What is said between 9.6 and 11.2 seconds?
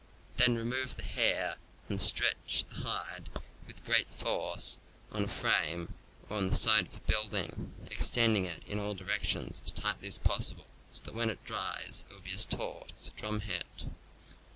as tightly as possible, so that